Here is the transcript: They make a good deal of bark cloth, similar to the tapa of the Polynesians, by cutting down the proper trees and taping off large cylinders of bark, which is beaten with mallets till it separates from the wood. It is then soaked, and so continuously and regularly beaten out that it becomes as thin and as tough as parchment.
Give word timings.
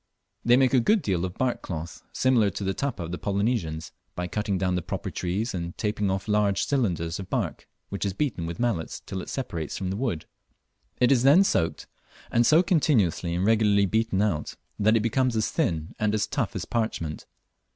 They 0.43 0.57
make 0.57 0.73
a 0.73 0.79
good 0.79 1.03
deal 1.03 1.25
of 1.25 1.35
bark 1.37 1.61
cloth, 1.61 2.01
similar 2.11 2.49
to 2.49 2.63
the 2.63 2.73
tapa 2.73 3.03
of 3.03 3.11
the 3.11 3.19
Polynesians, 3.19 3.91
by 4.15 4.25
cutting 4.25 4.57
down 4.57 4.73
the 4.73 4.81
proper 4.81 5.11
trees 5.11 5.53
and 5.53 5.77
taping 5.77 6.09
off 6.09 6.27
large 6.27 6.65
cylinders 6.65 7.19
of 7.19 7.29
bark, 7.29 7.67
which 7.89 8.03
is 8.03 8.13
beaten 8.13 8.47
with 8.47 8.59
mallets 8.59 8.99
till 9.01 9.21
it 9.21 9.29
separates 9.29 9.77
from 9.77 9.91
the 9.91 9.95
wood. 9.95 10.25
It 10.99 11.11
is 11.11 11.21
then 11.21 11.43
soaked, 11.43 11.85
and 12.31 12.47
so 12.47 12.63
continuously 12.63 13.35
and 13.35 13.45
regularly 13.45 13.85
beaten 13.85 14.23
out 14.23 14.55
that 14.79 14.97
it 14.97 15.01
becomes 15.01 15.35
as 15.35 15.51
thin 15.51 15.93
and 15.99 16.15
as 16.15 16.25
tough 16.25 16.55
as 16.55 16.65
parchment. 16.65 17.27